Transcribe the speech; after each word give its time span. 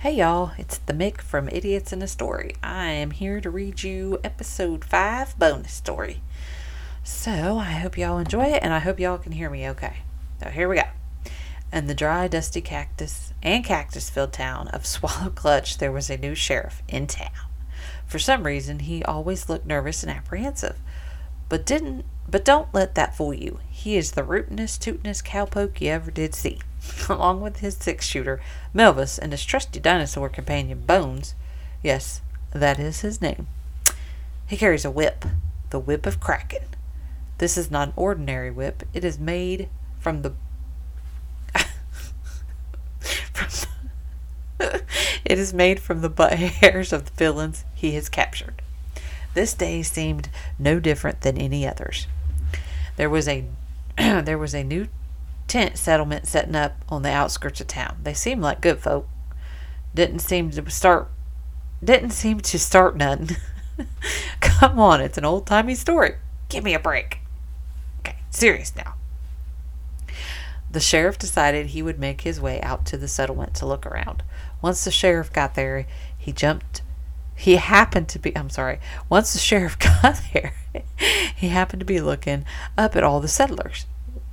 Hey 0.00 0.14
y'all, 0.14 0.52
it's 0.56 0.78
the 0.78 0.94
Mick 0.94 1.20
from 1.20 1.50
Idiots 1.50 1.92
in 1.92 2.00
a 2.00 2.08
Story. 2.08 2.54
I 2.62 2.86
am 2.86 3.10
here 3.10 3.38
to 3.42 3.50
read 3.50 3.82
you 3.82 4.18
episode 4.24 4.82
5 4.82 5.38
bonus 5.38 5.74
story. 5.74 6.22
So, 7.04 7.58
I 7.58 7.72
hope 7.72 7.98
y'all 7.98 8.16
enjoy 8.16 8.44
it 8.44 8.62
and 8.62 8.72
I 8.72 8.78
hope 8.78 8.98
y'all 8.98 9.18
can 9.18 9.32
hear 9.32 9.50
me 9.50 9.68
okay. 9.68 9.96
So, 10.42 10.48
here 10.48 10.70
we 10.70 10.76
go. 10.76 10.84
In 11.70 11.86
the 11.86 11.94
dry, 11.94 12.28
dusty 12.28 12.62
cactus 12.62 13.34
and 13.42 13.62
cactus 13.62 14.08
filled 14.08 14.32
town 14.32 14.68
of 14.68 14.86
Swallow 14.86 15.28
Clutch, 15.28 15.76
there 15.76 15.92
was 15.92 16.08
a 16.08 16.16
new 16.16 16.34
sheriff 16.34 16.82
in 16.88 17.06
town. 17.06 17.50
For 18.06 18.18
some 18.18 18.44
reason, 18.44 18.78
he 18.78 19.04
always 19.04 19.50
looked 19.50 19.66
nervous 19.66 20.02
and 20.02 20.10
apprehensive. 20.10 20.78
But 21.50 21.66
didn't 21.66 22.06
but 22.26 22.46
don't 22.46 22.72
let 22.72 22.94
that 22.94 23.14
fool 23.14 23.34
you. 23.34 23.58
He 23.68 23.98
is 23.98 24.12
the 24.12 24.22
rootinest, 24.22 24.78
tootinest 24.78 25.24
cowpoke 25.24 25.78
you 25.78 25.90
ever 25.90 26.10
did 26.10 26.34
see. 26.34 26.60
Along 27.08 27.40
with 27.40 27.58
his 27.58 27.76
six 27.76 28.06
shooter, 28.06 28.40
Melvis, 28.74 29.18
and 29.18 29.32
his 29.32 29.44
trusty 29.44 29.80
dinosaur 29.80 30.28
companion, 30.28 30.82
Bones. 30.86 31.34
Yes, 31.82 32.22
that 32.52 32.78
is 32.78 33.00
his 33.00 33.20
name. 33.20 33.46
He 34.46 34.56
carries 34.56 34.84
a 34.84 34.90
whip, 34.90 35.24
the 35.70 35.78
whip 35.78 36.06
of 36.06 36.20
Kraken. 36.20 36.64
This 37.38 37.56
is 37.56 37.70
not 37.70 37.88
an 37.88 37.94
ordinary 37.96 38.50
whip. 38.50 38.82
It 38.92 39.04
is 39.04 39.18
made 39.18 39.68
from 39.98 40.22
the 40.22 40.34
from 43.32 43.48
it 45.24 45.38
is 45.38 45.54
made 45.54 45.80
from 45.80 46.02
the 46.02 46.10
butt 46.10 46.34
hairs 46.34 46.92
of 46.92 47.06
the 47.06 47.12
villains 47.12 47.64
he 47.74 47.92
has 47.92 48.08
captured. 48.08 48.60
This 49.32 49.54
day 49.54 49.82
seemed 49.82 50.28
no 50.58 50.80
different 50.80 51.20
than 51.20 51.38
any 51.38 51.66
others. 51.66 52.06
There 52.96 53.08
was 53.08 53.28
a 53.28 53.44
there 53.96 54.38
was 54.38 54.54
a 54.54 54.64
new 54.64 54.88
tent 55.50 55.76
settlement 55.76 56.28
setting 56.28 56.54
up 56.54 56.76
on 56.88 57.02
the 57.02 57.10
outskirts 57.10 57.60
of 57.60 57.66
town. 57.66 57.98
They 58.04 58.14
seemed 58.14 58.40
like 58.40 58.60
good 58.60 58.78
folk. 58.78 59.08
Didn't 59.92 60.20
seem 60.20 60.50
to 60.52 60.70
start 60.70 61.10
didn't 61.82 62.10
seem 62.10 62.40
to 62.40 62.58
start 62.58 62.96
none. 62.96 63.30
Come 64.40 64.78
on, 64.78 65.00
it's 65.00 65.18
an 65.18 65.24
old 65.24 65.46
timey 65.46 65.74
story. 65.74 66.14
Give 66.48 66.62
me 66.62 66.74
a 66.74 66.78
break. 66.78 67.18
Okay, 68.00 68.18
serious 68.30 68.76
now. 68.76 68.94
The 70.70 70.78
sheriff 70.78 71.18
decided 71.18 71.68
he 71.68 71.82
would 71.82 71.98
make 71.98 72.20
his 72.20 72.40
way 72.40 72.60
out 72.60 72.86
to 72.86 72.96
the 72.96 73.08
settlement 73.08 73.54
to 73.54 73.66
look 73.66 73.86
around. 73.86 74.22
Once 74.62 74.84
the 74.84 74.92
sheriff 74.92 75.32
got 75.32 75.54
there, 75.56 75.86
he 76.16 76.30
jumped 76.32 76.82
he 77.34 77.56
happened 77.56 78.08
to 78.10 78.20
be 78.20 78.36
I'm 78.36 78.50
sorry. 78.50 78.78
Once 79.08 79.32
the 79.32 79.40
sheriff 79.40 79.76
got 80.02 80.20
there, 80.32 80.52
he 81.34 81.48
happened 81.48 81.80
to 81.80 81.86
be 81.86 82.00
looking 82.00 82.44
up 82.78 82.94
at 82.94 83.02
all 83.02 83.18
the 83.18 83.26
settlers. 83.26 83.86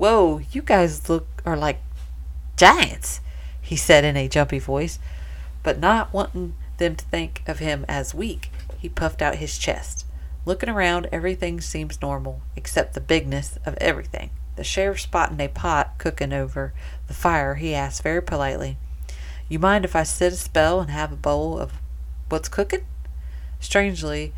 Whoa, 0.00 0.40
you 0.50 0.62
guys 0.62 1.10
look 1.10 1.26
are 1.44 1.58
like 1.58 1.78
giants, 2.56 3.20
he 3.60 3.76
said 3.76 4.02
in 4.02 4.16
a 4.16 4.28
jumpy 4.28 4.58
voice, 4.58 4.98
but 5.62 5.78
not 5.78 6.10
wanting 6.10 6.54
them 6.78 6.96
to 6.96 7.04
think 7.04 7.42
of 7.46 7.58
him 7.58 7.84
as 7.86 8.14
weak, 8.14 8.50
he 8.78 8.88
puffed 8.88 9.20
out 9.20 9.34
his 9.34 9.58
chest. 9.58 10.06
Looking 10.46 10.70
around, 10.70 11.10
everything 11.12 11.60
seems 11.60 12.00
normal, 12.00 12.40
except 12.56 12.94
the 12.94 13.00
bigness 13.02 13.58
of 13.66 13.74
everything. 13.76 14.30
The 14.56 14.64
sheriff 14.64 15.02
spotting 15.02 15.38
a 15.38 15.48
pot 15.48 15.98
cooking 15.98 16.32
over 16.32 16.72
the 17.06 17.12
fire, 17.12 17.56
he 17.56 17.74
asked 17.74 18.02
very 18.02 18.22
politely, 18.22 18.78
You 19.50 19.58
mind 19.58 19.84
if 19.84 19.94
I 19.94 20.04
sit 20.04 20.32
a 20.32 20.36
spell 20.36 20.80
and 20.80 20.90
have 20.90 21.12
a 21.12 21.16
bowl 21.16 21.58
of 21.58 21.74
what's 22.30 22.48
cooking? 22.48 22.86
Strangely, 23.60 24.32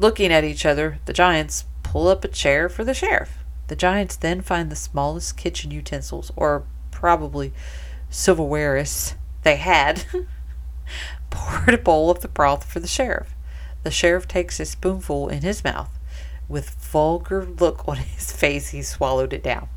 looking 0.00 0.32
at 0.32 0.42
each 0.42 0.66
other, 0.66 0.98
the 1.04 1.12
giants 1.12 1.66
pull 1.84 2.08
up 2.08 2.24
a 2.24 2.28
chair 2.28 2.68
for 2.68 2.82
the 2.82 2.92
sheriff. 2.92 3.44
The 3.68 3.76
giants 3.76 4.16
then 4.16 4.40
find 4.40 4.70
the 4.70 4.76
smallest 4.76 5.36
kitchen 5.36 5.70
utensils, 5.70 6.30
or 6.36 6.64
probably 6.90 7.52
silverwares 8.10 9.14
they 9.42 9.56
had, 9.56 10.04
poured 11.30 11.74
a 11.74 11.78
bowl 11.78 12.10
of 12.10 12.20
the 12.20 12.28
broth 12.28 12.64
for 12.64 12.80
the 12.80 12.86
sheriff. 12.86 13.34
The 13.82 13.90
sheriff 13.90 14.26
takes 14.26 14.58
a 14.60 14.64
spoonful 14.64 15.28
in 15.28 15.42
his 15.42 15.62
mouth. 15.62 15.90
With 16.48 16.70
vulgar 16.70 17.44
look 17.44 17.86
on 17.88 17.96
his 18.16 18.32
face, 18.32 18.70
he 18.70 18.82
swallowed 18.82 19.32
it 19.32 19.42
down. 19.42 19.68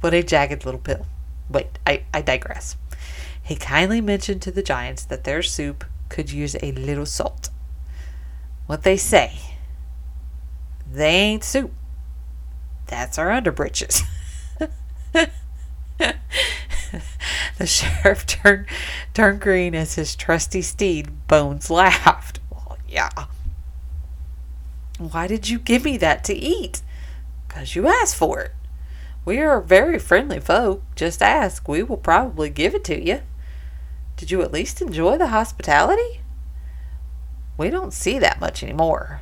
What 0.00 0.14
a 0.14 0.22
jagged 0.22 0.64
little 0.64 0.80
pill. 0.80 1.06
Wait, 1.48 1.78
I, 1.86 2.04
I 2.12 2.22
digress. 2.22 2.76
He 3.42 3.56
kindly 3.56 4.00
mentioned 4.00 4.40
to 4.42 4.50
the 4.50 4.62
giants 4.62 5.04
that 5.04 5.24
their 5.24 5.42
soup 5.42 5.84
could 6.08 6.32
use 6.32 6.56
a 6.62 6.72
little 6.72 7.06
salt. 7.06 7.50
What 8.66 8.82
they 8.82 8.96
say, 8.96 9.38
they 10.90 11.10
ain't 11.10 11.44
soup. 11.44 11.72
That's 12.86 13.18
our 13.18 13.28
underbritches. 13.28 14.02
the 17.58 17.66
sheriff 17.66 18.26
turned 18.26 18.66
turned 19.14 19.40
green 19.40 19.74
as 19.74 19.94
his 19.94 20.14
trusty 20.14 20.62
steed 20.62 21.26
Bones 21.26 21.70
laughed. 21.70 22.40
Well, 22.50 22.78
yeah. 22.88 23.10
Why 24.98 25.26
did 25.26 25.48
you 25.48 25.58
give 25.58 25.84
me 25.84 25.96
that 25.96 26.24
to 26.24 26.34
eat? 26.34 26.82
Because 27.48 27.74
you 27.74 27.86
asked 27.88 28.16
for 28.16 28.40
it. 28.40 28.52
We 29.24 29.38
are 29.38 29.60
very 29.60 29.98
friendly 29.98 30.40
folk. 30.40 30.82
Just 30.94 31.22
ask. 31.22 31.66
We 31.66 31.82
will 31.82 31.96
probably 31.96 32.50
give 32.50 32.74
it 32.74 32.84
to 32.84 33.02
you. 33.02 33.22
Did 34.16 34.30
you 34.30 34.42
at 34.42 34.52
least 34.52 34.80
enjoy 34.82 35.18
the 35.18 35.28
hospitality? 35.28 36.20
We 37.56 37.70
don't 37.70 37.92
see 37.92 38.18
that 38.18 38.40
much 38.40 38.62
anymore. 38.62 39.20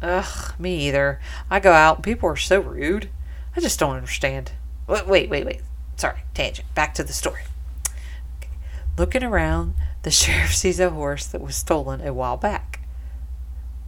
Ugh, 0.00 0.54
me 0.58 0.86
either. 0.86 1.20
I 1.50 1.60
go 1.60 1.72
out 1.72 1.96
and 1.96 2.04
people 2.04 2.28
are 2.28 2.36
so 2.36 2.60
rude. 2.60 3.10
I 3.56 3.60
just 3.60 3.78
don't 3.78 3.96
understand. 3.96 4.52
Wait, 4.86 5.06
wait, 5.06 5.30
wait, 5.30 5.44
wait. 5.44 5.62
Sorry, 5.96 6.20
tangent. 6.34 6.72
Back 6.74 6.94
to 6.94 7.04
the 7.04 7.12
story. 7.12 7.42
Okay. 8.38 8.50
Looking 8.96 9.24
around, 9.24 9.74
the 10.02 10.10
sheriff 10.12 10.54
sees 10.54 10.80
a 10.80 10.90
horse 10.90 11.26
that 11.26 11.40
was 11.40 11.56
stolen 11.56 12.00
a 12.00 12.12
while 12.12 12.36
back. 12.36 12.80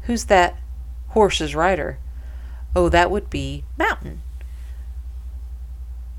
Who's 0.02 0.24
that 0.24 0.58
horse's 1.08 1.54
rider? 1.54 1.98
Oh, 2.74 2.88
that 2.88 3.10
would 3.10 3.30
be 3.30 3.64
Mountain. 3.78 4.22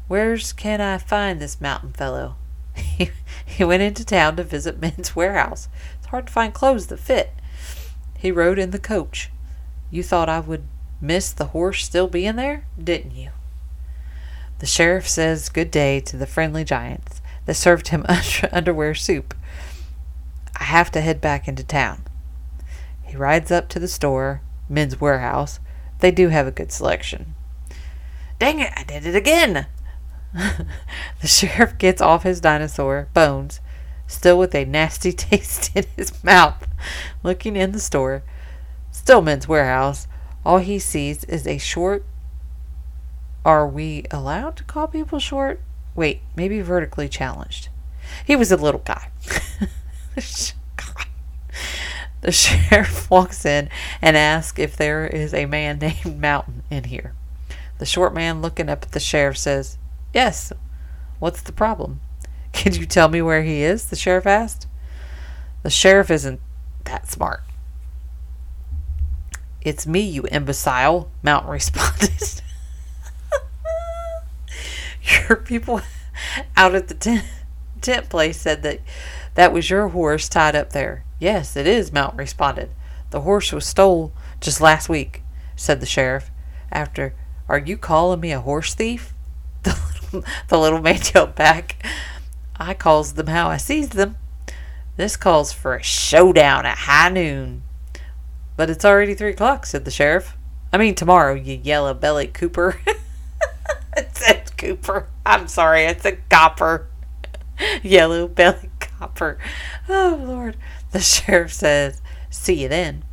Where's 0.07 0.51
can 0.51 0.81
I 0.81 0.97
find 0.97 1.39
this 1.39 1.61
mountain 1.61 1.93
fellow? 1.93 2.35
He, 2.75 3.11
he 3.45 3.63
went 3.63 3.81
into 3.81 4.03
town 4.03 4.35
to 4.35 4.43
visit 4.43 4.77
Men's 4.81 5.11
Wearhouse. 5.11 5.67
It's 5.97 6.07
hard 6.07 6.27
to 6.27 6.33
find 6.33 6.53
clothes 6.53 6.87
that 6.87 6.99
fit. 6.99 7.31
He 8.17 8.31
rode 8.31 8.59
in 8.59 8.71
the 8.71 8.79
coach. 8.79 9.29
You 9.91 10.01
thought 10.01 10.29
I 10.29 10.39
would 10.39 10.63
miss 11.01 11.31
the 11.31 11.47
horse 11.47 11.83
still 11.83 12.07
being 12.07 12.37
there, 12.37 12.65
didn't 12.81 13.11
you? 13.11 13.31
The 14.59 14.65
sheriff 14.65 15.07
says 15.07 15.49
good 15.49 15.69
day 15.69 15.99
to 15.99 16.15
the 16.15 16.25
friendly 16.25 16.63
giants 16.63 17.21
that 17.45 17.55
served 17.55 17.89
him 17.89 18.05
underwear 18.51 18.95
soup. 18.95 19.33
I 20.57 20.63
have 20.63 20.91
to 20.91 21.01
head 21.01 21.19
back 21.19 21.47
into 21.47 21.63
town. 21.63 22.03
He 23.03 23.17
rides 23.17 23.51
up 23.51 23.67
to 23.69 23.79
the 23.79 23.87
store, 23.87 24.41
Men's 24.69 24.95
Wearhouse. 24.95 25.59
They 25.99 26.11
do 26.11 26.29
have 26.29 26.47
a 26.47 26.51
good 26.51 26.71
selection. 26.71 27.35
Dang 28.39 28.59
it, 28.59 28.71
I 28.77 28.83
did 28.83 29.05
it 29.05 29.15
again! 29.15 29.67
the 30.33 31.27
sheriff 31.27 31.77
gets 31.77 32.01
off 32.01 32.23
his 32.23 32.39
dinosaur, 32.39 33.09
Bones, 33.13 33.59
still 34.07 34.39
with 34.39 34.55
a 34.55 34.63
nasty 34.63 35.11
taste 35.11 35.71
in 35.75 35.85
his 35.97 36.23
mouth, 36.23 36.67
looking 37.23 37.55
in 37.55 37.71
the 37.73 37.79
store. 37.79 38.23
Still 39.01 39.23
Men's 39.23 39.47
Wearhouse. 39.47 40.05
All 40.45 40.59
he 40.59 40.77
sees 40.77 41.23
is 41.23 41.47
a 41.47 41.57
short. 41.57 42.05
Are 43.43 43.67
we 43.67 44.05
allowed 44.11 44.55
to 44.57 44.63
call 44.63 44.87
people 44.87 45.17
short? 45.17 45.59
Wait, 45.95 46.21
maybe 46.35 46.61
vertically 46.61 47.09
challenged. 47.09 47.69
He 48.27 48.35
was 48.35 48.51
a 48.51 48.57
little 48.57 48.81
guy. 48.85 49.09
the 52.21 52.31
sheriff 52.31 53.09
walks 53.09 53.43
in 53.43 53.71
and 54.03 54.15
asks 54.15 54.59
if 54.59 54.77
there 54.77 55.07
is 55.07 55.33
a 55.33 55.47
man 55.47 55.79
named 55.81 56.21
Mountain 56.21 56.61
in 56.69 56.83
here. 56.83 57.15
The 57.79 57.87
short 57.87 58.13
man 58.13 58.43
looking 58.43 58.69
up 58.69 58.83
at 58.83 58.91
the 58.91 58.99
sheriff 58.99 59.39
says, 59.39 59.79
Yes. 60.13 60.53
What's 61.17 61.41
the 61.41 61.51
problem? 61.51 62.01
Can 62.53 62.75
you 62.75 62.85
tell 62.85 63.09
me 63.09 63.23
where 63.23 63.41
he 63.41 63.63
is? 63.63 63.85
The 63.85 63.95
sheriff 63.95 64.27
asked. 64.27 64.67
The 65.63 65.71
sheriff 65.71 66.11
isn't 66.11 66.39
that 66.83 67.09
smart. 67.09 67.41
It's 69.61 69.85
me, 69.85 70.01
you 70.01 70.25
imbecile, 70.31 71.11
Mountain 71.21 71.51
responded. 71.51 72.41
your 75.29 75.37
people 75.37 75.81
out 76.57 76.75
at 76.75 76.87
the 76.87 76.95
tent, 76.95 77.25
tent 77.81 78.09
place 78.09 78.41
said 78.41 78.63
that 78.63 78.79
that 79.35 79.53
was 79.53 79.69
your 79.69 79.89
horse 79.89 80.27
tied 80.27 80.55
up 80.55 80.71
there. 80.71 81.03
Yes, 81.19 81.55
it 81.55 81.67
is, 81.67 81.93
Mountain 81.93 82.17
responded. 82.17 82.71
The 83.11 83.21
horse 83.21 83.51
was 83.51 83.65
stole 83.65 84.11
just 84.39 84.61
last 84.61 84.89
week, 84.89 85.21
said 85.55 85.79
the 85.79 85.85
sheriff. 85.85 86.31
After, 86.71 87.13
are 87.47 87.59
you 87.59 87.77
calling 87.77 88.19
me 88.19 88.31
a 88.31 88.41
horse 88.41 88.73
thief? 88.73 89.13
The 89.63 89.77
little, 90.13 90.29
the 90.49 90.57
little 90.57 90.81
man 90.81 90.99
yelled 91.13 91.35
back. 91.35 91.85
I 92.59 92.73
calls 92.73 93.13
them 93.13 93.27
how 93.27 93.47
I 93.49 93.55
sees 93.57 93.89
them. 93.89 94.17
This 94.97 95.15
calls 95.15 95.53
for 95.53 95.75
a 95.75 95.83
showdown 95.83 96.65
at 96.65 96.79
high 96.79 97.09
noon. 97.09 97.63
But 98.61 98.69
it's 98.69 98.85
already 98.85 99.15
three 99.15 99.31
o'clock, 99.31 99.65
said 99.65 99.85
the 99.85 99.89
sheriff. 99.89 100.37
I 100.71 100.77
mean 100.77 100.93
tomorrow, 100.93 101.33
you 101.33 101.59
yellow 101.63 101.95
bellied 101.95 102.35
Cooper. 102.35 102.79
it 103.97 104.15
said 104.15 104.55
Cooper. 104.55 105.07
I'm 105.25 105.47
sorry, 105.47 105.85
it's 105.85 106.05
a 106.05 106.17
copper. 106.29 106.85
yellow 107.81 108.27
belly 108.27 108.69
hopper. 108.99 109.39
Oh, 109.89 110.21
Lord. 110.23 110.57
The 110.91 110.99
sheriff 110.99 111.51
says, 111.51 112.03
See 112.29 112.61
you 112.61 112.67
then. 112.67 113.03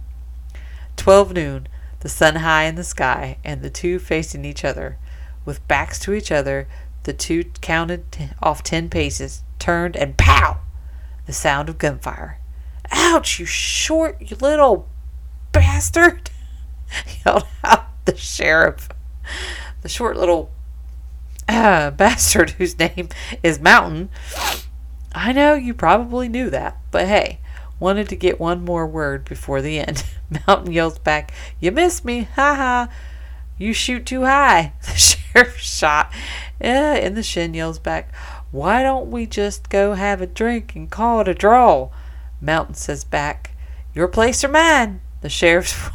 12 0.96 1.32
noon, 1.32 1.68
the 2.00 2.10
sun 2.10 2.34
high 2.34 2.64
in 2.64 2.74
the 2.74 2.84
sky, 2.84 3.38
and 3.42 3.62
the 3.62 3.70
two 3.70 3.98
facing 3.98 4.44
each 4.44 4.66
other. 4.66 4.98
With 5.46 5.66
backs 5.66 5.98
to 6.00 6.12
each 6.12 6.30
other, 6.30 6.68
the 7.04 7.14
two 7.14 7.44
counted 7.62 8.12
t- 8.12 8.28
off 8.42 8.62
ten 8.62 8.90
paces, 8.90 9.44
turned, 9.58 9.96
and 9.96 10.18
pow! 10.18 10.58
The 11.24 11.32
sound 11.32 11.70
of 11.70 11.78
gunfire. 11.78 12.38
Ouch, 12.92 13.38
you 13.38 13.46
short, 13.46 14.20
you 14.20 14.36
little 14.36 14.90
bastard! 15.52 16.30
yelled 17.24 17.46
out 17.64 17.86
the 18.04 18.16
sheriff. 18.16 18.88
The 19.82 19.88
short 19.88 20.16
little 20.16 20.50
uh, 21.48 21.90
bastard 21.92 22.50
whose 22.50 22.78
name 22.78 23.08
is 23.42 23.60
Mountain. 23.60 24.10
I 25.12 25.32
know 25.32 25.54
you 25.54 25.74
probably 25.74 26.28
knew 26.28 26.50
that, 26.50 26.78
but 26.90 27.06
hey, 27.06 27.40
wanted 27.80 28.08
to 28.08 28.16
get 28.16 28.40
one 28.40 28.64
more 28.64 28.86
word 28.86 29.24
before 29.24 29.62
the 29.62 29.78
end. 29.78 30.04
Mountain 30.46 30.72
yells 30.72 30.98
back, 30.98 31.32
You 31.60 31.72
missed 31.72 32.04
me, 32.04 32.28
ha 32.34 32.54
ha. 32.54 32.88
You 33.56 33.72
shoot 33.72 34.06
too 34.06 34.24
high. 34.24 34.74
The 34.82 34.96
sheriff 34.96 35.58
shot 35.58 36.12
uh, 36.62 36.98
in 37.00 37.14
the 37.14 37.22
shin 37.22 37.54
yells 37.54 37.78
back, 37.78 38.14
Why 38.50 38.82
don't 38.82 39.10
we 39.10 39.26
just 39.26 39.68
go 39.68 39.94
have 39.94 40.20
a 40.20 40.26
drink 40.26 40.74
and 40.74 40.90
call 40.90 41.20
it 41.20 41.28
a 41.28 41.34
draw? 41.34 41.90
Mountain 42.40 42.74
says 42.74 43.04
back, 43.04 43.52
Your 43.94 44.08
place 44.08 44.44
or 44.44 44.48
mine? 44.48 45.00
The 45.20 45.28
sheriff 45.28 45.90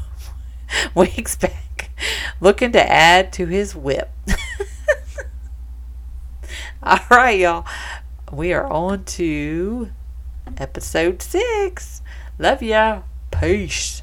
winks 0.96 1.36
back, 1.36 1.92
looking 2.42 2.72
to 2.74 2.92
add 2.92 3.31
to 3.34 3.46
his 3.46 3.75
whip. 3.75 4.12
All 6.84 7.00
right, 7.10 7.40
y'all. 7.40 7.66
We 8.31 8.52
are 8.52 8.68
on 8.68 9.06
to 9.06 9.90
episode 10.58 11.22
six. 11.22 12.02
Love 12.38 12.62
ya. 12.62 13.04
Peace. 13.31 14.02